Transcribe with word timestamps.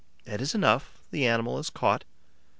That 0.25 0.41
is 0.41 0.55
enough; 0.55 0.97
the 1.11 1.27
animal 1.27 1.59
is 1.59 1.69
caught. 1.69 2.05